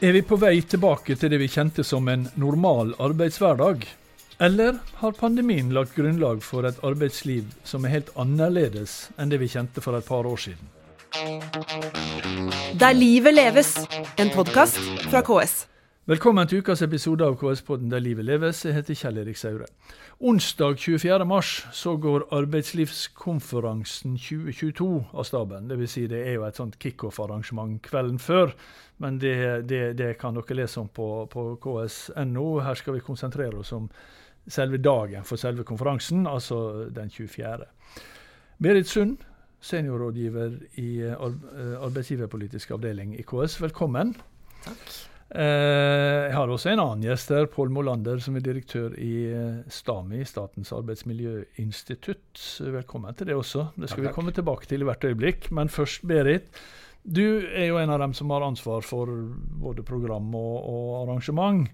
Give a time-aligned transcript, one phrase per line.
[0.00, 3.82] Er vi på vei tilbake til det vi kjente som en normal arbeidshverdag?
[4.40, 9.50] Eller har pandemien lagt grunnlag for et arbeidsliv som er helt annerledes enn det vi
[9.52, 10.72] kjente for et par år siden?
[12.80, 13.74] Der livet leves,
[14.16, 15.66] en podkast fra KS.
[16.10, 18.64] Velkommen til ukas episode av KS-podden Der livet leves.
[18.64, 19.68] Jeg heter Kjell Erik Saure.
[20.18, 21.26] Onsdag 24.
[21.28, 25.68] mars så går arbeidslivskonferansen 2022 av staben.
[25.70, 28.50] Det vil si det er jo et sånt kickoff-arrangement kvelden før.
[28.98, 29.36] Men det,
[29.70, 32.48] det, det, kan dere lese om på, på ks.no.
[32.66, 33.86] Her skal vi konsentrere oss om
[34.50, 37.70] selve dagen for selve konferansen, altså den 24.
[38.58, 39.22] Berit Sund,
[39.62, 44.16] seniorrådgiver i arbeidsgiverpolitisk avdeling i KS, velkommen.
[44.66, 45.00] Takk.
[45.30, 49.60] Eh, jeg har også en annen gjest her, Pål Molander, som er direktør i eh,
[49.70, 52.42] STAMI, Statens arbeidsmiljøinstitutt.
[52.74, 53.68] Velkommen til det også.
[53.76, 55.52] Det skal takk, vi komme tilbake til i hvert øyeblikk.
[55.54, 56.50] Men først, Berit.
[57.04, 59.08] Du er jo en av dem som har ansvar for
[59.62, 61.70] både program og, og arrangement.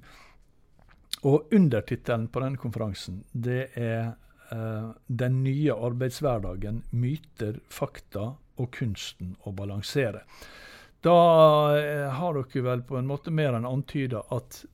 [1.27, 4.13] Og undertittelen på denne konferansen det er
[4.53, 10.23] uh, 'Den nye arbeidshverdagen myter, fakta og kunsten å balansere'.
[11.07, 11.19] Da
[11.79, 14.65] eh, har dere vel på en måte mer enn antyda at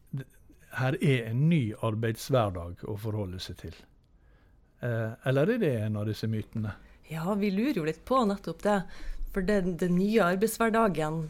[0.79, 3.75] her er en ny arbeidshverdag å forholde seg til.
[4.81, 6.73] Eh, eller er det en av disse mytene?
[7.11, 8.79] Ja, vi lurer jo litt på nettopp det.
[9.35, 11.23] For den, nye arbeidshverdagen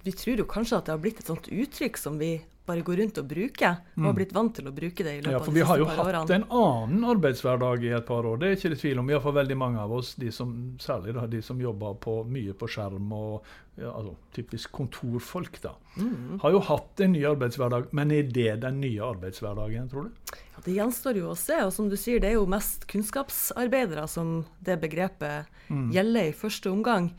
[0.00, 2.30] Vi tror jo kanskje at det har blitt et sånt uttrykk som vi
[2.70, 4.18] bare går rundt og bruker, og har mm.
[4.18, 5.86] blitt vant til å bruke det i løpet ja, av de siste par årene.
[5.86, 8.58] Ja, for vi har jo hatt en annen arbeidshverdag i et par år, det er
[8.58, 9.10] ikke det tvil om.
[9.10, 12.70] Iallfall veldig mange av oss, de som, særlig da, de som jobber på, mye på
[12.70, 16.38] skjerm og ja, altså, typisk kontorfolk, da, mm.
[16.42, 17.90] har jo hatt en ny arbeidshverdag.
[17.96, 20.32] Men er det den nye arbeidshverdagen, tror du?
[20.54, 21.58] Ja, Det gjenstår jo å se.
[21.64, 25.88] og som du sier, Det er jo mest kunnskapsarbeidere som det begrepet mm.
[25.94, 27.14] gjelder i første omgang.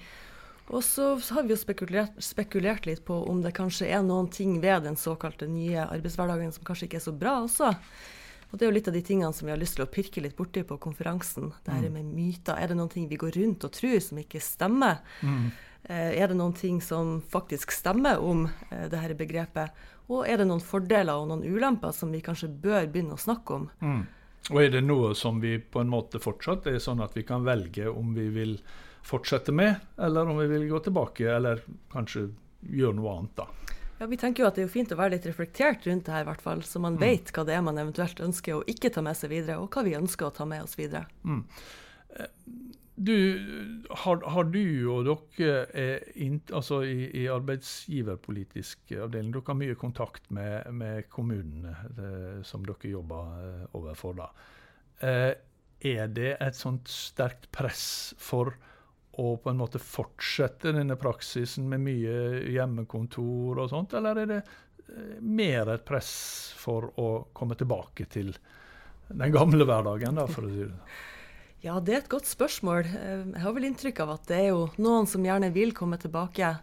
[0.72, 4.56] Og så har vi jo spekulert, spekulert, litt på om det kanskje er noen ting
[4.64, 7.74] ved den såkalte nye arbeidshverdagen som kanskje ikke er så bra også.
[8.52, 10.24] Og Det er jo litt av de tingene som vi har lyst til å pirke
[10.24, 11.52] litt borti på konferansen.
[11.64, 11.94] Det her mm.
[11.96, 12.56] med myter.
[12.60, 15.00] Er det noen ting vi går rundt og tror som ikke stemmer?
[15.24, 15.52] Mm.
[15.84, 19.72] Eh, er det noen ting som faktisk stemmer om eh, det her begrepet?
[20.12, 23.56] Og er det noen fordeler og noen ulemper som vi kanskje bør begynne å snakke
[23.56, 23.70] om?
[23.80, 24.04] Mm.
[24.52, 27.46] Og er det noe som vi på en måte fortsatt er sånn at vi kan
[27.48, 28.58] velge om vi vil
[29.06, 31.64] fortsette med, eller om vi vil gå tilbake, eller
[31.94, 32.30] kanskje
[32.70, 33.78] gjøre noe annet, da.
[34.02, 36.14] Ja, Vi tenker jo at det er jo fint å være litt reflektert rundt det
[36.16, 37.04] her, hvert fall, så man mm.
[37.04, 39.86] vet hva det er man eventuelt ønsker å ikke ta med seg videre, og hva
[39.86, 41.06] vi ønsker å ta med oss videre.
[41.22, 41.44] Mm.
[42.18, 42.32] Eh,
[43.02, 43.18] du,
[43.90, 49.78] har, har, du og dere er in, altså i, i, arbeidsgiverpolitisk avdeling dere har mye
[49.80, 54.18] kontakt med, med kommunene det, eh, som dere jobber eh, overfor.
[54.18, 54.28] da.
[55.02, 55.32] Eh,
[55.94, 58.54] er det et sånt sterkt press for
[59.20, 62.18] å på en måte fortsette denne praksisen med mye
[62.54, 66.12] hjemmekontor og sånt, eller er det eh, mer et press
[66.60, 68.32] for å komme tilbake til
[69.12, 70.94] den gamle hverdagen, da, for å si det sånn?
[71.62, 72.88] Ja, det er et godt spørsmål.
[72.90, 76.00] Eh, jeg har vel inntrykk av at det er jo noen som gjerne vil komme
[76.02, 76.56] tilbake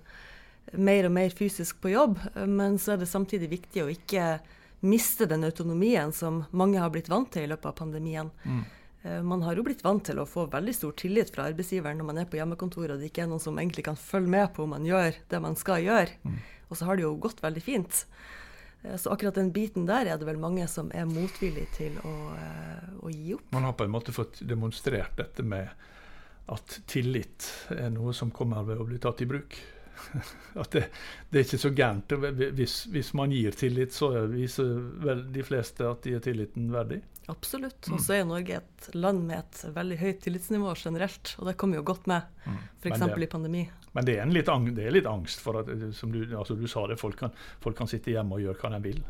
[0.72, 4.38] mer og mer fysisk på jobb, eh, men så er det samtidig viktig å ikke
[4.80, 8.30] miste den autonomien som mange har blitt vant til i løpet av pandemien.
[8.44, 8.64] Mm.
[9.08, 12.08] Eh, man har jo blitt vant til å få veldig stor tillit fra arbeidsgiveren når
[12.10, 14.66] man er på hjemmekontor og det ikke er noen som egentlig kan følge med på
[14.66, 16.18] om man gjør det man skal gjøre.
[16.24, 16.38] Mm.
[16.68, 18.02] Og så har det jo gått veldig fint.
[18.82, 22.16] Eh, så akkurat den biten der er det vel mange som er motvillige til å,
[22.36, 23.48] eh, å gi opp.
[23.56, 25.68] Man har på en måte fått demonstrert dette med
[26.48, 29.58] at tillit er noe som kommer ved å bli tatt i bruk.
[30.62, 30.84] At det,
[31.28, 32.12] det, er ikke så gærent.
[32.56, 34.70] Hvis, hvis man gir tillit, så viser
[35.02, 37.00] vel de fleste at de er tilliten verdig.
[37.28, 37.90] Absolutt.
[37.92, 41.76] Og så er Norge et land med et veldig høyt tillitsnivå generelt, og det kommer
[41.76, 42.24] jo godt med,
[42.80, 43.04] f.eks.
[43.04, 43.66] i pandemi.
[43.92, 46.86] Men det er, litt, det er, litt, angst for at som du, altså du sa
[46.88, 47.34] det, folk kan,
[47.64, 49.02] folk kan, sitte hjemme og gjøre hva de vil.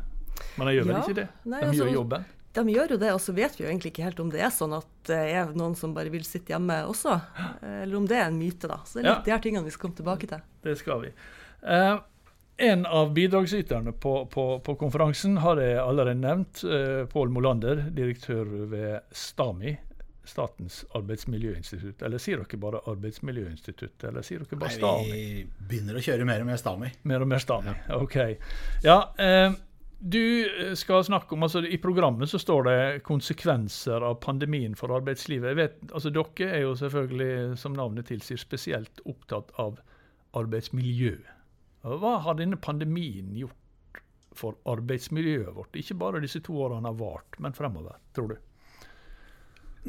[0.57, 1.25] Men de gjør ja, vel ikke det?
[1.31, 2.27] De nei, altså, gjør jobben.
[2.59, 4.51] De gjør jo det, og så vet vi jo egentlig ikke helt om det er
[4.51, 7.15] sånn at det er noen som bare vil sitte hjemme også,
[7.61, 8.81] eller om det er en myte, da.
[8.83, 9.25] Så det er litt ja.
[9.27, 10.47] de her tingene vi skal komme tilbake til.
[10.65, 11.13] Det skal vi.
[11.63, 11.99] Uh,
[12.59, 16.63] en av bidragsyterne på, på, på, konferansen har jeg allerede nevnt.
[16.63, 19.77] Eh, Pål Molander, direktør ved STAMI,
[20.29, 22.03] Statens arbeidsmiljøinstitutt.
[22.05, 25.07] Eller sier dere bare Arbeidsmiljøinstitutt, eller sier dere bare STAMI?
[25.07, 26.91] Nei, Vi begynner å kjøre mer og mer STAMI.
[27.09, 28.03] Mer og mer STAMI, ja.
[28.03, 28.19] ok.
[28.85, 29.55] Ja, eh,
[29.99, 32.77] du skal snakke om, altså I programmet så står det
[33.07, 35.53] konsekvenser av pandemien for arbeidslivet.
[35.53, 39.79] Jeg vet, altså Dere er jo selvfølgelig, som navnet tilsier, spesielt opptatt av
[40.39, 41.38] arbeidsmiljøet.
[41.97, 44.03] Hva har denne pandemien gjort
[44.37, 45.79] for arbeidsmiljøet vårt?
[45.79, 48.37] Ikke bare disse to årene har vart, men fremover, tror du?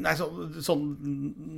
[0.01, 0.27] Nei, så,
[0.63, 0.85] sånn,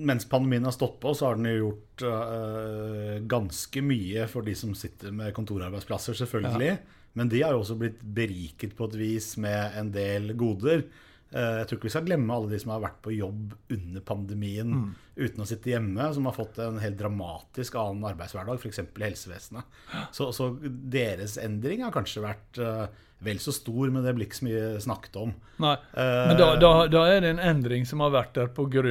[0.08, 4.56] Mens pandemien har stått på, så har den jo gjort øh, ganske mye for de
[4.58, 6.74] som sitter med kontorarbeidsplasser, selvfølgelig.
[6.74, 7.00] Ja.
[7.14, 10.88] Men de har jo også blitt beriket på et vis med en del goder.
[11.34, 14.04] Uh, jeg tror ikke vi skal glemme alle de som har vært på jobb under
[14.06, 14.90] pandemien mm.
[15.16, 18.82] Uten å sitte hjemme, som har fått en helt dramatisk annen arbeidshverdag, f.eks.
[18.82, 19.82] i helsevesenet.
[20.12, 22.88] Så, så, deres endring har kanskje vært uh,
[23.24, 25.36] vel så stor, men det blir ikke så mye snakket om.
[25.64, 28.82] Nei, uh, Men da, da, da, er det en endring som har vært der pga.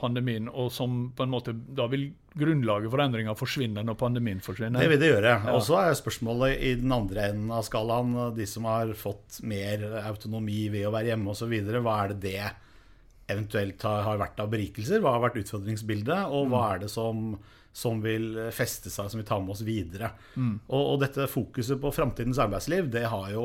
[0.00, 2.10] pandemien, og som på en måte da vil
[2.40, 4.80] grunnlaget for endringa forsvinne når pandemien forsvinner?
[4.80, 5.36] Det vil det gjøre.
[5.44, 5.54] Ja.
[5.58, 9.84] Og så er spørsmålet i den andre enden av skalaen, de som har fått mer
[10.06, 12.50] autonomi ved å være hjemme osv., hva er det det
[13.32, 15.02] eventuelt har, har vært av berikelser?
[15.02, 16.68] Hva har vært utfordringsbildet, og hva mm.
[16.74, 17.32] er det som
[17.72, 20.10] som vil feste seg, som vi tar med oss videre.
[20.34, 20.54] Mm.
[20.66, 23.44] Og, og, dette fokuset på framtidens arbeidsliv, det har jo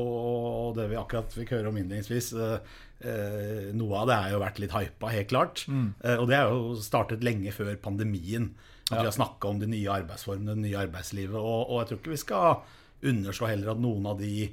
[0.78, 2.72] det vi akkurat fikk høre om innledningsvis eh,
[3.06, 5.66] eh, Noe av det har jo vært litt hypa, helt klart.
[5.70, 5.92] Mm.
[6.02, 8.50] Eh, og det er jo startet lenge før pandemien.
[8.90, 9.04] At ja.
[9.04, 11.38] vi har snakka om de nye arbeidsformene, det nye arbeidslivet.
[11.38, 14.50] Og, og jeg tror ikke vi skal underslå heller at noen av de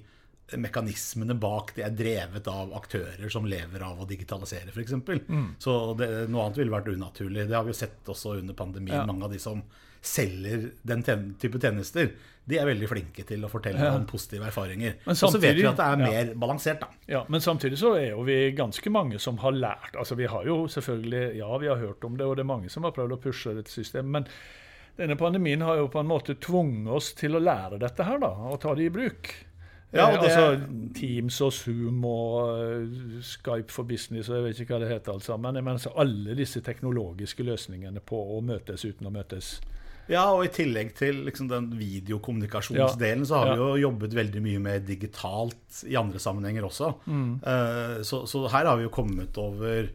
[0.59, 4.99] mekanismene bak det er drevet av aktører som lever av å digitalisere, f.eks.
[5.29, 5.55] Mm.
[5.63, 7.47] Så det, noe annet ville vært unaturlig.
[7.49, 9.01] Det har vi jo sett også under pandemien.
[9.01, 9.07] Ja.
[9.09, 9.63] Mange av de som
[10.03, 11.05] selger den
[11.39, 12.11] type tjenester,
[12.45, 13.93] de er veldig flinke til å fortelle ja.
[13.95, 14.97] om positive erfaringer.
[15.07, 16.39] Og så vet vi at det er mer ja.
[16.43, 17.05] balansert, da.
[17.07, 19.95] Ja, Men samtidig så er jo vi ganske mange som har lært.
[19.95, 22.73] Altså Vi har jo selvfølgelig Ja, vi har hørt om det, og det er mange
[22.73, 24.11] som har prøvd å pushe dette systemet.
[24.11, 24.29] men
[24.99, 28.29] denne pandemien har jo på en måte tvunget oss til å lære dette her, da,
[28.51, 29.31] og ta det i bruk.
[29.93, 30.23] Ja, det...
[30.25, 30.45] altså
[30.97, 35.13] Teams og Zoom og uh, Skype for business og jeg vet ikke hva det heter
[35.13, 35.59] alt sammen.
[35.61, 39.59] Men altså alle disse teknologiske løsningene på å møtes uten å møtes.
[40.11, 43.29] Ja, og i tillegg til liksom, den videokommunikasjonsdelen, ja.
[43.29, 43.55] så har ja.
[43.55, 46.91] vi jo jobbet veldig mye med digitalt i andre sammenhenger også.
[47.07, 47.29] Mm.
[47.45, 49.93] Uh, så, så, her har vi jo kommet over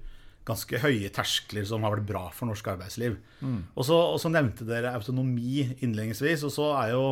[0.48, 3.18] ganske høye terskler som har vært bra for norsk arbeidsliv.
[3.42, 3.60] Mm.
[3.74, 7.04] Og, så, og så nevnte dere autonomi innledningsvis, og så er jo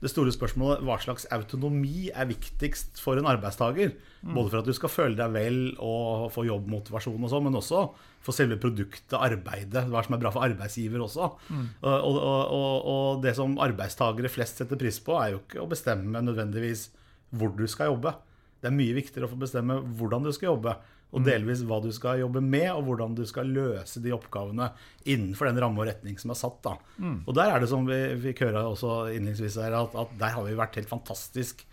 [0.00, 3.92] det store spørsmålet hva slags autonomi er viktigst for en arbeidstaker.
[4.24, 4.32] Mm.
[4.32, 7.82] Både for at du skal føle deg vel og få jobbmotivasjon, og sånn, men også
[8.24, 9.84] for selve produktet, arbeidet.
[9.92, 11.28] Hva som er bra for arbeidsgiver også.
[11.52, 11.66] Mm.
[11.84, 15.68] Og, og, og, og, det som arbeidstakere flest setter pris på, er jo ikke å
[15.68, 16.88] bestemme nødvendigvis
[17.36, 18.14] hvor du skal jobbe.
[18.60, 20.78] Det er mye viktigere å få bestemme hvordan du skal jobbe
[21.10, 21.26] og mm.
[21.26, 24.70] delvis hva du skal jobbe med, og hvordan du skal løse de oppgavene
[25.04, 26.60] innenfor den ramme og retning som er satt.
[26.66, 26.76] Da.
[27.02, 27.20] Mm.
[27.24, 30.46] Og der er det som vi fikk høre også innledningsvis her, at, at, der har
[30.46, 31.64] vi vært helt fantastisk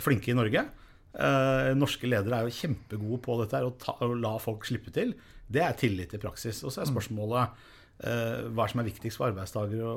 [0.00, 0.64] flinke i Norge.
[1.18, 5.12] Eh, norske ledere er jo kjempegode på dette her, å, la folk slippe til.
[5.48, 6.62] Det er tillit i praksis.
[6.64, 6.94] Og så er mm.
[6.94, 9.88] spørsmålet hva som er viktigst for arbeidstakere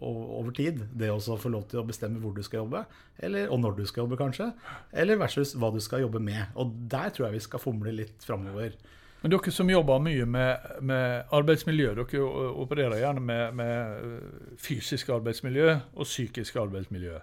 [0.00, 0.78] over tid.
[0.96, 2.84] Det å få lov til å bestemme hvor du skal jobbe,
[3.20, 4.48] eller, og når du skal jobbe, kanskje.
[4.96, 6.56] Eller versus hva du skal jobbe med.
[6.56, 8.78] Og der tror jeg vi skal fomle litt framover.
[9.24, 12.24] Men dere som jobber mye med, med arbeidsmiljø, dere
[12.60, 17.22] opererer gjerne med, med, eh, fysisk arbeidsmiljø og psykisk arbeidsmiljø.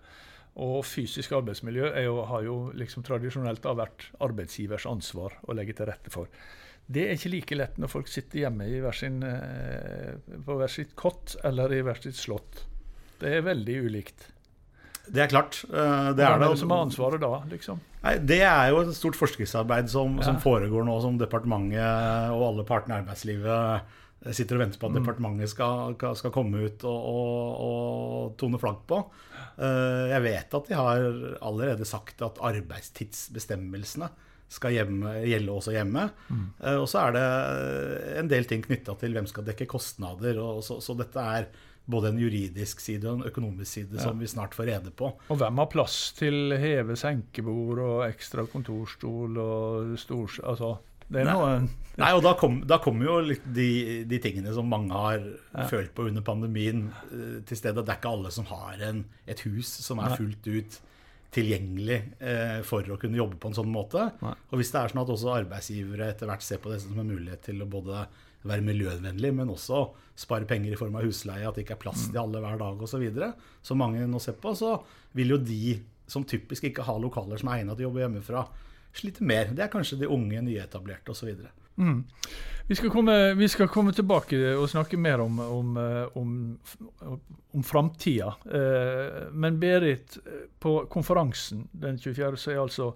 [0.66, 6.10] Og fysisk arbeidsmiljø jo, har jo liksom tradisjonelt vært arbeidsgivers ansvar å legge til rette
[6.10, 6.26] for.
[6.92, 10.96] Det er ikke like lett når folk sitter hjemme hver sin, eh, på hver sitt
[11.00, 12.66] kott eller i hver sitt slott.
[13.22, 14.28] Det er veldig ulikt.
[15.08, 15.64] Det er klart.
[15.70, 16.52] Eh, det er det.
[16.60, 17.80] som har ansvaret da, liksom?
[18.02, 20.28] Nei, Det er jo et stort forskningsarbeid som, ja.
[20.28, 23.98] som, foregår nå, som departementet og alle partene i arbeidslivet
[24.30, 24.98] sitter og venter på at mm.
[25.02, 29.00] departementet skal, skal, komme ut og, og, og, tone flagg på.
[29.58, 31.06] Eh, jeg vet at de har
[31.42, 34.12] allerede sagt at arbeidstidsbestemmelsene
[34.52, 36.08] skal hjemme, gjelde også hjemme.
[36.30, 36.46] Mm.
[36.60, 37.26] Uh, og så er det
[38.22, 40.40] en del ting knytta til hvem skal dekke kostnader.
[40.66, 41.50] Så, så, dette er
[41.92, 44.04] både en juridisk side og en økonomisk side ja.
[44.06, 45.14] som vi snart får rede på.
[45.32, 50.40] Og hvem har plass til heve senkebord og ekstra kontorstol og stor...
[50.52, 50.76] Altså,
[51.12, 51.34] det er Nei.
[51.36, 53.72] noe Nei, og da kommer kom jo de,
[54.08, 55.66] de, tingene som mange har ja.
[55.68, 57.84] følt på under pandemien, uh, til stede.
[57.84, 60.80] Det er ikke alle som har en, et hus som er fullt ut
[61.32, 64.10] tilgjengelig eh, for å kunne jobbe på en sånn måte.
[64.20, 64.34] Nei.
[64.52, 67.08] Og hvis det er sånn at også arbeidsgivere etter hvert ser på det som en
[67.08, 68.04] mulighet til å både
[68.48, 69.86] være miljøvennlig, men også
[70.18, 72.84] spare penger i form av husleie, at det ikke er plass til alle hver dag
[72.84, 73.06] osv.,
[73.64, 74.76] som mange nå ser på, så
[75.18, 75.78] vil jo de
[76.12, 78.46] som typisk ikke har lokaler som er egnet til å jobbe hjemmefra,
[78.98, 79.54] slite mer.
[79.56, 81.32] Det er kanskje de unge, nyetablerte osv.
[81.78, 82.04] Mm.
[82.68, 86.38] Vi, skal komme, vi skal komme tilbake og snakke mer om, om, eh, om,
[87.52, 88.36] om framtida.
[88.46, 90.18] Eh, men Berit,
[90.60, 92.38] på konferansen den 24.
[92.38, 92.94] så er altså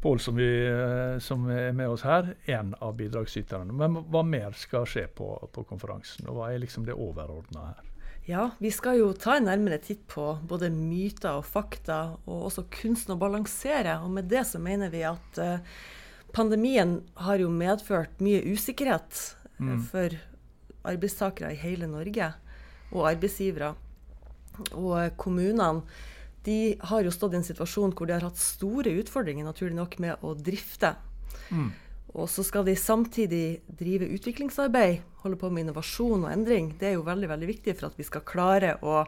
[0.00, 3.74] Pål, som, eh, som, er med oss her, en av bidragsyterne.
[3.76, 7.90] Men hva mer skal skje på, på konferansen, og hva er liksom det overordna her?
[8.24, 12.64] Ja, vi skal jo ta en nærmere titt på både myter og fakta, og også
[12.72, 13.98] kunsten å balansere.
[14.04, 15.60] Og med det så mener vi at uh,
[16.36, 19.20] Pandemien har jo medført mye usikkerhet
[19.58, 19.80] mm.
[19.90, 20.16] for
[20.86, 22.32] arbeidstakere i hele Norge,
[22.90, 23.74] og arbeidsgivere.
[24.76, 25.84] Og kommunene
[26.46, 29.98] de har jo stått i en situasjon hvor de har hatt store utfordringer naturlig nok
[30.00, 30.94] med å drifte.
[31.52, 31.68] Mm.
[32.16, 36.72] Og så skal de samtidig drive utviklingsarbeid, holde på med innovasjon og endring.
[36.80, 39.04] Det er jo veldig veldig viktig for at vi skal klare å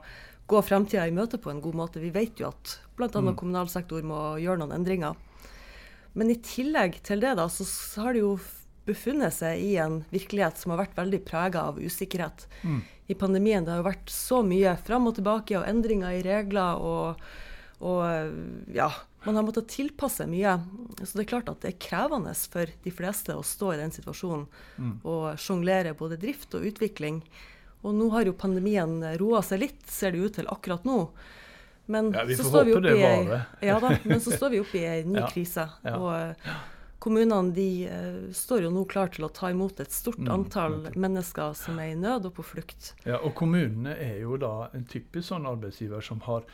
[0.51, 2.03] gå framtida i møte på en god måte.
[2.03, 3.09] Vi vet jo at bl.a.
[3.09, 3.35] Mm.
[3.39, 5.17] kommunal sektor må gjøre noen endringer.
[6.19, 7.67] Men i tillegg til det da, så
[8.03, 8.35] har det jo
[8.89, 12.47] befunnet seg i en virkelighet som har vært veldig prega av usikkerhet.
[12.67, 12.83] Mm.
[13.13, 16.83] I pandemien det har jo vært så mye fram og tilbake og endringer i regler
[16.83, 17.23] og,
[17.85, 18.91] og ja,
[19.25, 20.57] man har måttet tilpasse mye.
[21.03, 23.95] Så det er klart at det er krevende for de fleste å stå i den
[23.95, 24.95] situasjonen mm.
[25.07, 27.23] og sjonglere både drift og utvikling.
[27.83, 30.99] Og nå har jo pandemien roa seg litt, ser det ut til akkurat nå.
[31.87, 33.43] Men ja, vi får håpe det varer.
[33.61, 35.31] Ja da, men så står vi oppe i ei ny ja.
[35.31, 35.67] krise.
[35.97, 36.47] Og
[37.03, 40.77] kommunene de uh, står jo nå klar til å ta imot et stort mm, antall
[40.95, 42.93] mennesker som er i nød og på flukt.
[43.03, 46.47] Ja, Og kommunene er jo da en typisk sånn arbeidsgiver som har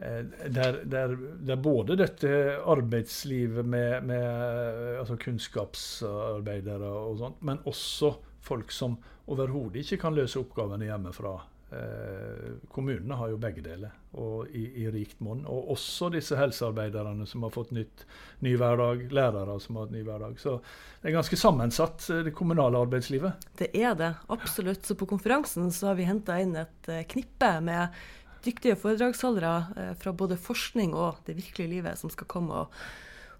[0.00, 2.32] eh, der, der, der, både dette
[2.64, 8.96] arbeidslivet med, med altså kunnskapsarbeidere og sånt, men også folk som
[9.30, 11.36] overhodet ikke kan løse oppgavene hjemmefra.
[11.72, 15.44] Eh, kommunene har jo begge deler, og i, i rikt monn.
[15.48, 18.04] Og også disse helsearbeiderne som har fått nytt,
[18.44, 20.36] ny hverdag, lærere som har hatt ny hverdag.
[20.42, 20.58] Så
[21.00, 23.46] det er ganske sammensatt, eh, det kommunale arbeidslivet.
[23.56, 24.84] Det er det, absolutt.
[24.84, 28.02] Så på konferansen så har vi henta inn et eh, knippe med
[28.44, 32.80] dyktige foredragsholdere fra både forskning og det virkelige livet som skal komme og,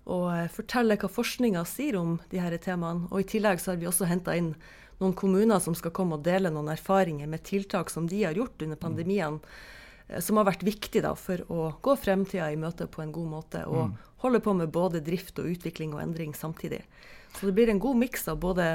[0.06, 3.10] og fortelle hva forskninga sier om de her temaene.
[3.10, 4.52] Og i tillegg så har vi også henta inn
[5.00, 8.62] noen kommuner som skal komme og dele noen erfaringer med tiltak som de har gjort
[8.62, 10.20] under pandemien, mm.
[10.22, 13.64] som har vært viktig da, for å gå fremtida i møte på en god måte.
[13.66, 13.96] Og mm.
[14.26, 16.82] holde på med både drift og utvikling og endring samtidig.
[17.38, 18.68] Så det blir en god miks av både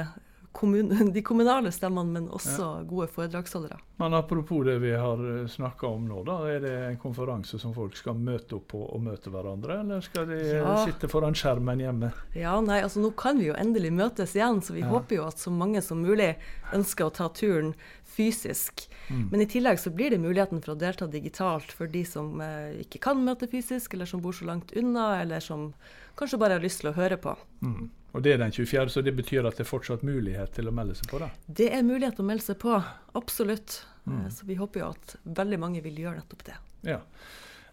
[0.52, 2.82] kommun, de kommunale stemmene, men også ja.
[2.88, 3.78] gode foredragsholdere.
[3.98, 6.38] Men Apropos det vi har eh, snakka om nå, da.
[6.50, 10.28] Er det en konferanse som folk skal møte opp på og møte hverandre, eller skal
[10.30, 10.74] de ja.
[10.86, 12.12] sitte foran skjermen hjemme?
[12.38, 14.90] Ja, nei, altså Nå kan vi jo endelig møtes igjen, så vi ja.
[14.92, 16.34] håper jo at så mange som mulig
[16.76, 17.74] ønsker å ta turen
[18.18, 18.88] fysisk.
[19.08, 19.28] Mm.
[19.32, 22.80] Men i tillegg så blir det muligheten for å delta digitalt for de som eh,
[22.82, 25.70] ikke kan møte fysisk, eller som bor så langt unna, eller som
[26.18, 27.36] kanskje bare har lyst til å høre på.
[27.62, 27.88] Mm.
[28.16, 30.72] Og det er den 24., så det betyr at det er fortsatt mulighet til å
[30.74, 31.20] melde seg på?
[31.20, 31.28] da?
[31.44, 32.78] Det er mulighet til å melde seg på,
[33.20, 33.82] absolutt.
[34.06, 34.22] Mm.
[34.22, 36.56] Eh, så vi håper jo at veldig mange vil gjøre nettopp det.
[36.88, 37.02] Ja.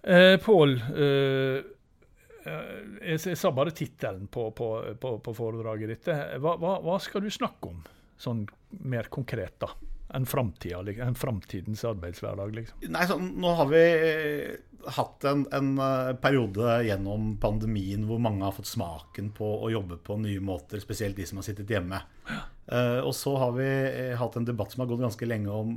[0.03, 1.57] Eh, Pål, eh,
[2.45, 2.67] eh
[3.01, 4.69] jeg, jeg, sa bare tittelen på, på,
[5.01, 6.11] på, på, foredraget ditt.
[6.43, 7.79] Hva, hva, hva, skal du snakke om,
[8.21, 8.43] sånn
[8.85, 9.71] mer konkret, da?
[10.13, 12.85] Enn framtidens arbeidshverdag, liksom?
[12.93, 13.83] Nei, så, nå har vi
[14.93, 19.97] hatt en, en, eh, periode gjennom pandemien hvor mange har fått smaken på å jobbe
[20.05, 22.01] på nye måter, spesielt de som har sittet hjemme.
[22.65, 25.75] Uh, og så har vi eh, hatt en debatt som har gått ganske lenge om,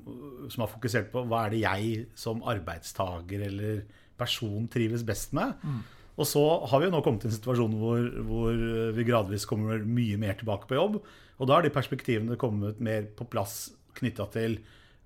[0.49, 3.83] som har fokusert på hva er det jeg som arbeidstaker eller
[4.19, 5.53] person trives best med.
[5.61, 5.83] Mm.
[6.19, 8.63] Og så har vi jo nå kommet til en situasjon hvor, hvor,
[8.97, 10.97] vi gradvis kommer mye mer tilbake på jobb.
[11.39, 14.59] Og da har de perspektivene kommet mer på plass knytta til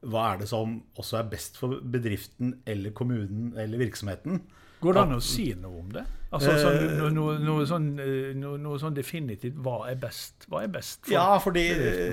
[0.02, 4.40] hva er det som også er best for bedriften eller kommunen eller virksomheten.
[4.82, 6.04] Går det an å si noe om det?
[6.32, 10.46] Altså sånn, eh, noe, noe, noe, sånn, eh, noe, sånn, definitivt hva er best?
[10.48, 11.66] Hva er best for Ja, fordi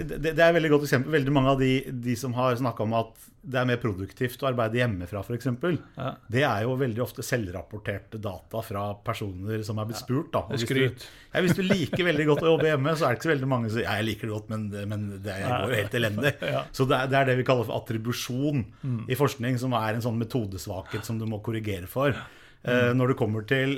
[0.09, 1.13] det, det, er et veldig godt eksempel.
[1.15, 1.71] Veldig mange av de,
[2.03, 5.47] de som har snakka om at det er mer produktivt å arbeide hjemmefra, f.eks.
[5.95, 6.09] Ja.
[6.27, 10.33] Det er jo veldig ofte selvrapporterte data fra personer som er blitt spurt.
[10.33, 10.43] Da.
[10.51, 13.29] Hvis, du, ja, hvis du liker veldig godt å jobbe hjemme, så er det ikke
[13.29, 15.95] så veldig mange som ja, jeg liker det godt, men, men det går jo helt
[16.01, 16.33] elendig.
[16.43, 16.65] Ja.
[16.75, 18.99] Så det er, det er, det vi kaller for attribusjon mm.
[19.07, 22.19] i forskning, som er en sånn metodesvakhet som du må korrigere for.
[22.59, 22.97] Mm.
[22.99, 23.69] Når det kommer til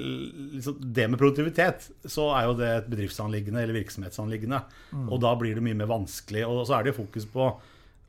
[0.56, 4.64] liksom, det med produktivitet, så er jo det et bedriftsanliggende eller virksomhetsanliggende.
[4.90, 5.04] Mm.
[5.06, 6.42] Og da blir det mye mer vanskelig.
[6.50, 7.52] Og så er det fokus på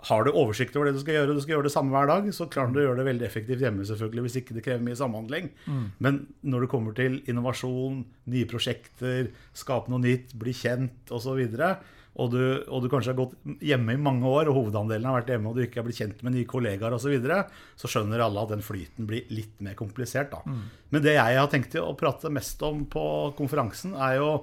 [0.08, 2.24] har du oversikt over det du skal gjøre, du skal gjøre det samme hver dag,
[2.34, 4.98] så klarer du å gjøre det veldig effektivt hjemme, selvfølgelig, hvis ikke det krever mye
[4.98, 5.50] samhandling.
[5.62, 5.84] Mm.
[6.02, 8.00] Men når det kommer til innovasjon,
[8.32, 11.44] nye prosjekter, skape noe nytt, bli kjent osv.,
[12.12, 15.30] og, du, og du kanskje har gått hjemme i mange år, og hovedandelen har vært
[15.32, 17.38] hjemme, og du ikke har blitt kjent med nye kollegaer osv., så, videre,
[17.80, 20.34] så skjønner alle at den flyten blir litt mer komplisert.
[20.34, 20.42] da.
[20.44, 20.66] Mm.
[20.92, 23.04] Men det jeg har tenkt å prate mest om på
[23.38, 24.34] konferansen, er jo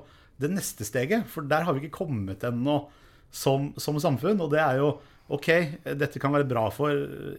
[0.42, 1.28] det neste steget.
[1.30, 2.82] For der har vi ikke kommet ennå
[3.30, 4.42] som, som samfunn.
[4.42, 4.94] Og det er jo
[5.30, 5.50] ok,
[6.00, 6.90] dette kan være bra for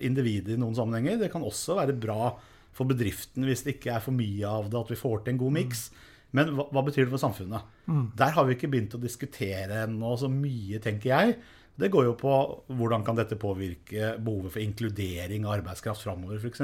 [0.05, 1.19] individet i noen sammenhenger.
[1.25, 2.37] Det kan også være bra
[2.77, 5.43] for bedriften hvis det ikke er for mye av det, at vi får til en
[5.43, 5.89] god miks.
[5.91, 6.07] Mm.
[6.37, 7.73] Men hva, hva, betyr det for samfunnet?
[7.91, 8.05] Mm.
[8.19, 11.37] Der har vi ikke begynt å diskutere ennå så mye, tenker jeg.
[11.81, 12.33] Det går jo på
[12.77, 16.63] hvordan kan dette påvirke behovet for inkludering av arbeidskraft framover, f.eks.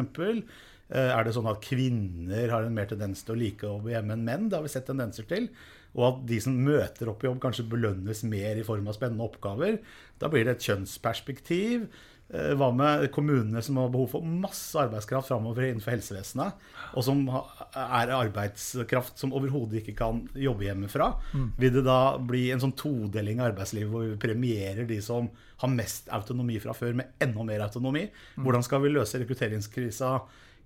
[0.87, 3.95] Eh, er det sånn at kvinner har en mer tendens til å like å jobbe
[3.95, 4.51] hjemme enn menn?
[4.51, 5.51] Det har vi sett tendenser til.
[5.97, 9.25] og at de som møter opp i jobb, kanskje belønnes mer i form av spennende
[9.25, 9.79] oppgaver.
[10.21, 11.87] Da blir det et kjønnsperspektiv.
[12.29, 16.65] Eh, hva med kommunene som har behov for masse arbeidskraft framover innenfor helsevesenet,
[16.99, 21.13] og som er arbeidskraft som overhodet ikke kan jobbe hjemmefra?
[21.37, 21.53] Mm.
[21.63, 25.31] Vil det da bli en sånn todeling av arbeidslivet hvor vi premierer de som
[25.63, 28.09] har mest autonomi fra før, med enda mer autonomi?
[28.35, 28.43] Mm.
[28.43, 30.17] Hvordan skal vi løse rekrutteringskrisa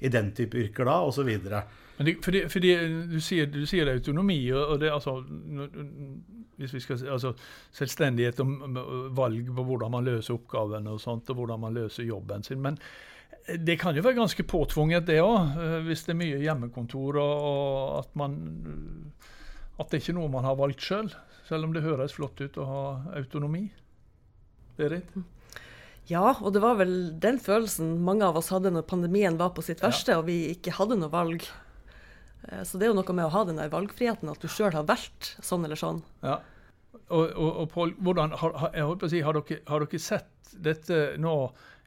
[0.00, 1.30] i den type yrker da, osv.?
[2.00, 2.74] Men fordi, fordi
[3.10, 5.18] du, sier, du, sier, det autonomi, og det altså
[6.60, 7.32] hvis vi skal altså
[7.76, 8.50] Selvstendighet og
[9.16, 12.60] valg på hvordan man løser oppgavene og sånt, og hvordan man løser jobben sin.
[12.60, 12.76] Men
[13.48, 17.34] det kan jo være ganske påtvunget, det òg, eh, hvis det er mye hjemmekontor og,
[17.50, 18.38] og at man
[19.80, 22.40] At det ikke er noe man har valgt sjøl, selv, selv om det høres flott
[22.40, 22.82] ut å ha
[23.16, 23.62] autonomi.
[24.76, 25.14] Berit?
[26.08, 29.62] Ja, og det var vel den følelsen mange av oss hadde når pandemien var på
[29.62, 30.20] sitt verste ja.
[30.20, 31.44] og vi ikke hadde noe valg.
[32.48, 34.74] Eh, så det er jo noe med å ha den der valgfriheten, at du sjøl
[34.74, 36.02] har valgt sånn eller sånn.
[36.24, 36.40] Ja.
[37.10, 41.34] Og, og, og Paul, hvordan, har, har, si, har, dere, har, dere, sett dette nå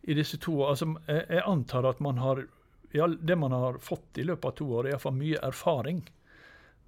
[0.08, 0.74] i disse to år?
[0.74, 2.44] Altså, jeg, jeg antar at man har,
[2.96, 6.04] ja, det man har fått i løpet av to år, er iallfall mye erfaring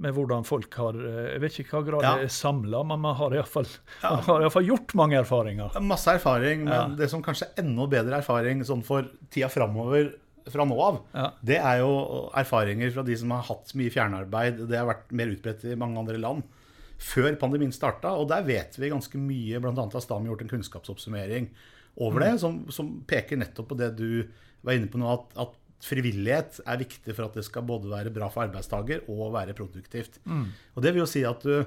[0.03, 2.11] med hvordan folk har eh, Jeg vet ikke hva grad ja.
[2.19, 3.67] det er samla, men man har iallfall
[4.03, 4.49] ja.
[4.67, 5.77] gjort mange erfaringer.
[5.83, 6.85] Masse erfaring, men ja.
[6.99, 10.11] det som kanskje er enda bedre erfaring sånn for tida framover
[10.51, 11.29] fra nå av, ja.
[11.41, 11.93] det er jo
[12.37, 14.65] erfaringer fra de som har hatt mye fjernarbeid.
[14.69, 16.45] Det har vært mer utbredt i mange andre land
[17.01, 18.13] før pandemien starta.
[18.19, 19.61] Og der vet vi ganske mye.
[19.61, 21.49] Annet har Stami gjort en kunnskapsoppsummering
[21.95, 22.39] over det, mm.
[22.39, 24.09] som, som, peker nettopp på det du
[24.65, 25.53] var inne på nå, at, at,
[25.83, 30.19] frivillighet er viktig for at det skal både være bra for arbeidstaker og være produktivt.
[30.23, 30.47] Mm.
[30.75, 31.65] Og det vil jo si at du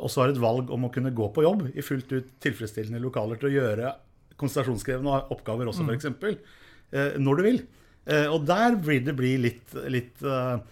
[0.00, 3.40] også har et valg om å kunne gå på jobb i fullt ut tilfredsstillende lokaler
[3.40, 3.92] til å gjøre
[4.40, 5.94] konsentrasjonskrevende oppgaver også, mm.
[5.94, 6.58] f.eks.
[6.90, 7.62] Eh, når du vil.
[8.08, 10.62] Eh, og der blir det bli litt, litt eh,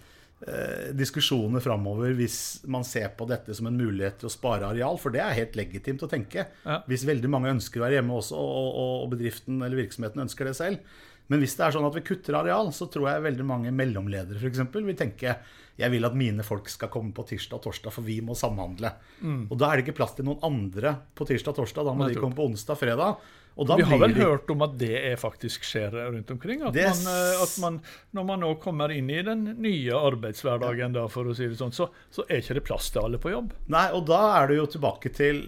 [0.97, 2.39] diskusjoner framover hvis
[2.71, 5.59] man ser på dette som en mulighet til å spare areal, for det er helt
[5.59, 6.47] legitimt å tenke.
[6.65, 6.81] Ja.
[6.89, 10.57] Hvis veldig mange ønsker å være hjemme også, og, og, bedriften eller virksomheten ønsker det
[10.57, 10.97] selv.
[11.29, 14.41] Men hvis det er sånn at vi kutter areal, så tror jeg veldig mange mellomledere
[14.49, 15.39] eksempel, vil tenke
[15.79, 18.89] jeg vil at mine folk skal komme på tirsdag og torsdag, for vi må samhandle.
[19.23, 19.45] Mm.
[19.47, 21.87] Og da er det ikke plass til noen andre på tirsdag og torsdag.
[21.87, 23.13] Da må de komme på onsdag og fredag
[23.59, 24.21] vi har vel de...
[24.23, 26.61] hørt om at det faktisk skjer rundt omkring?
[26.63, 26.85] At, det...
[26.87, 27.79] man, eh, at man,
[28.15, 31.73] når man nå kommer inn i den nye arbeidshverdagen, da, for å si det sånn,
[31.75, 33.53] så, så, er ikke det plass til alle på jobb?
[33.73, 35.41] Nei, og da er det jo tilbake til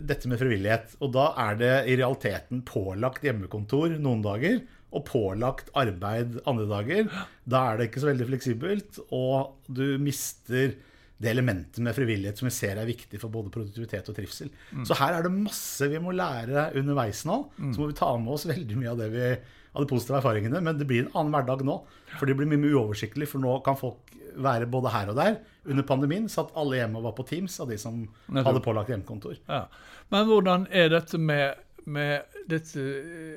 [0.00, 0.96] dette med frivillighet.
[1.04, 4.62] Og da er det i realiteten pålagt hjemmekontor noen dager.
[4.92, 7.12] Og pålagt arbeid andre dager.
[7.48, 10.74] Da er det ikke så veldig fleksibelt, og du mister
[11.22, 14.48] det elementet med frivillighet som vi ser er viktig for både produktivitet og trivsel.
[14.74, 14.84] Mm.
[14.88, 17.44] Så her er det masse vi må lære underveis nå.
[17.56, 17.70] Mm.
[17.72, 19.26] Så må vi ta med oss veldig mye av det vi
[19.72, 20.60] av de positive erfaringene.
[20.64, 21.78] Men det blir en annen hverdag nå.
[22.18, 23.28] For det blir mye mer uoversiktlig.
[23.30, 25.38] For nå kan folk være både her og der.
[25.68, 28.02] Under pandemien satt alle hjemme og var på Teams av de som
[28.32, 29.38] hadde pålagt hjemmekontor.
[29.48, 29.66] Ja.
[30.12, 32.84] Men hvordan er dette med, med dette,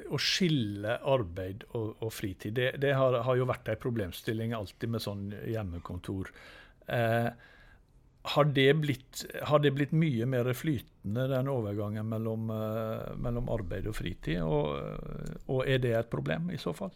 [0.09, 2.55] å skille arbeid og, og fritid?
[2.57, 6.31] Det, det har, har, jo vært en problemstilling alltid med sånn hjemmekontor.
[6.87, 7.29] Eh,
[8.25, 13.85] har det, blitt, har det blitt mye mer flytende, den overgangen mellom, uh, mellom arbeid
[13.89, 14.41] og fritid?
[14.41, 16.93] Og, eh, og, er det et problem, i så fall?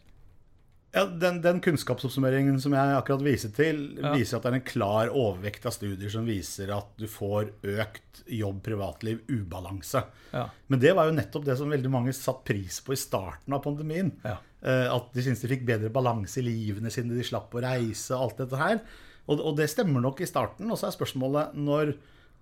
[0.92, 4.14] Ja, den, den kunnskapsoppsummeringen som jeg akkurat viser til, ja.
[4.18, 8.24] viser at det er en klar overvekt av studier som viser at du får økt
[8.26, 10.02] jobb-privatliv-ubalanse.
[10.34, 10.48] Ja.
[10.68, 13.62] Men det var jo nettopp det som veldig mange satt pris på i starten av
[13.66, 14.10] pandemien.
[14.26, 14.40] Ja.
[14.66, 18.16] Uh, at de syntes de fikk bedre balanse i livene sine, de slapp å reise,
[18.16, 18.82] og alt dette her.
[19.30, 20.72] Og, og, det stemmer nok i starten.
[20.74, 21.94] Og så er spørsmålet når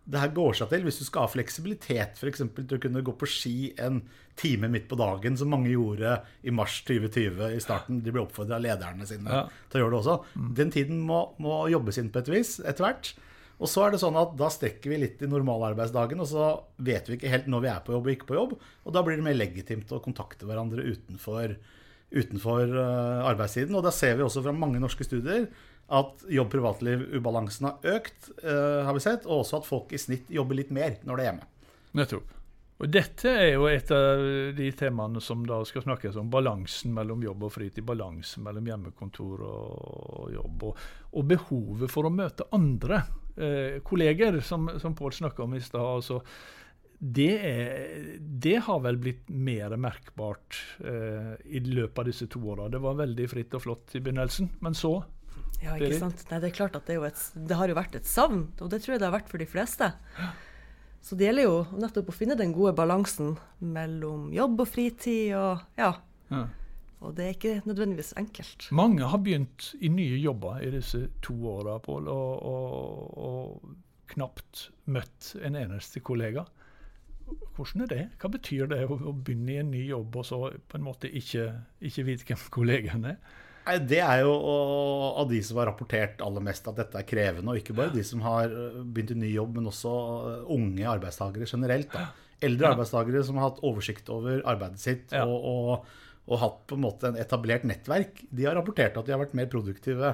[0.07, 2.43] det her går seg til, hvis du skal ha fleksibilitet f.eks.
[2.55, 3.99] til å kunne gå på ski en
[4.39, 6.13] time midt på dagen, som mange gjorde
[6.47, 7.99] i mars 2020 i starten.
[8.05, 9.45] De ble oppfordra av lederne sine ja.
[9.67, 10.43] til å gjøre det også.
[10.61, 13.11] Den tiden må, må, jobbes inn på et vis etter hvert.
[13.57, 16.51] Og så er det sånn at da strekker vi litt i normalarbeidsdagen, og så
[16.87, 18.53] vet vi ikke helt når vi er på jobb og ikke på jobb.
[18.85, 21.57] Og da blir det mer legitimt å kontakte hverandre utenfor,
[22.13, 23.75] utenfor uh, arbeidstiden.
[23.75, 25.49] Og da ser vi også fra mange norske studier
[25.87, 30.59] at jobb-privatliv-ubalansen har økt, uh, har vi sett, og også at folk i snitt jobber
[30.59, 31.47] litt mer når det er hjemme.
[31.97, 32.33] Nettopp.
[32.77, 34.19] Og Dette er jo et av
[34.53, 36.27] de temaene som da skal snakkes om.
[36.29, 37.81] Balansen mellom jobb og fritid.
[37.87, 40.67] Balansen mellom hjemmekontor og jobb.
[40.69, 40.83] Og,
[41.17, 43.01] og behovet for å møte andre
[43.33, 45.81] eh, kolleger, som, som Pål snakka om i stad.
[45.81, 46.19] Altså,
[46.99, 47.33] det,
[48.19, 52.69] det, har vel blitt mer merkbart eh, i løpet av disse to åra.
[52.69, 54.99] Det var veldig fritt og flott i begynnelsen, men så
[55.63, 56.21] ja, ikke sant.
[56.29, 58.83] Nei, det er klart at det, et, det, har jo vært et savn, og det
[58.83, 59.89] tror jeg det har vært for de fleste.
[61.01, 65.79] Så det gjelder jo nettopp å finne den gode balansen mellom jobb og fritid, og
[65.79, 65.93] ja.
[66.33, 66.45] ja.
[67.05, 68.69] Og det er ikke nødvendigvis enkelt.
[68.73, 72.09] Mange har begynt i nye jobber i disse to åra, Pål.
[72.09, 73.75] Og, og, og,
[74.07, 76.45] knapt møtt en eneste kollega.
[77.57, 78.03] Hvordan er det?
[78.21, 80.39] Hva betyr det å, begynne i en ny jobb og så
[80.71, 81.49] på en måte ikke,
[81.83, 83.17] ikke vite hvem kollegaen er?
[83.89, 84.33] Det er jo
[85.19, 87.51] av de som har rapportert aller mest at dette er krevende.
[87.51, 89.93] Og ikke bare de som har øh, begynt i ny jobb, men også
[90.31, 91.91] øh, unge arbeidstakere generelt.
[91.93, 92.07] Da.
[92.47, 95.85] Eldre arbeidstakere som har hatt oversikt over arbeidet sitt og, og,
[96.27, 99.35] og, hatt på en måte en etablert nettverk, de har rapportert at de har vært
[99.37, 100.13] mer produktive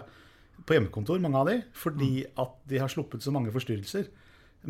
[0.64, 2.38] på hjemmekontor, mange av de, fordi mm.
[2.46, 4.08] at de har sluppet så mange forstyrrelser.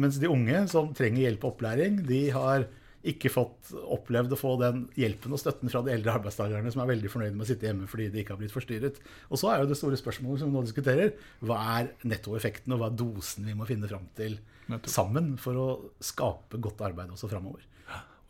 [0.02, 2.66] Mens de unge som trenger hjelp og opplæring, de har
[3.04, 6.92] ikke fått opplevd å få den hjelpen og støtten fra de eldre arbeidstakerne som er
[6.94, 9.02] veldig fornøyde med å sitte hjemme fordi de ikke har blitt forstyrret.
[9.28, 11.12] Og så er jo det store spørsmålet som vi nå diskuterer,
[11.44, 14.40] hva er nettoeffekten og hva er dosen vi må finne fram til
[14.88, 15.68] sammen for å
[16.00, 17.68] skape godt arbeid også framover.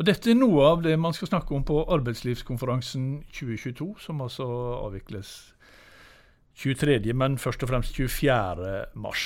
[0.01, 4.47] Og Dette er noe av det man skal snakke om på arbeidslivskonferansen 2022, som altså
[4.81, 5.52] avvikles
[6.57, 8.85] 23., men først og fremst 24.
[8.95, 9.23] mars.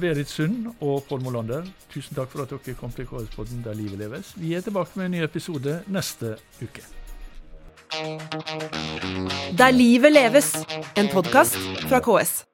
[0.00, 3.98] Berit Sund og Pål Molander, tusen takk for at dere kom til KS-podden Der livet
[4.00, 4.32] leves.
[4.36, 6.84] Vi er tilbake med en ny episode neste uke.
[9.58, 10.54] Der livet leves,
[10.96, 11.58] en podkast
[11.88, 12.51] fra KS.